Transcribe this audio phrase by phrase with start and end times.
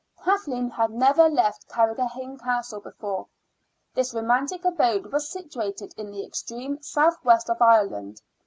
[0.23, 3.27] Kathleen had never left Carrigrohane Castle before.
[3.93, 8.19] This romantic abode was situated in the extreme south west of Ireland.